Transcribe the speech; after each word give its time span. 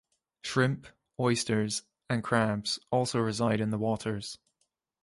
Shrimp, 0.41 0.87
Oysters 1.19 1.83
and 2.09 2.23
crabs 2.23 2.79
also 2.89 3.19
reside 3.19 3.61
in 3.61 3.69
the 3.69 3.77
waters. 3.77 4.39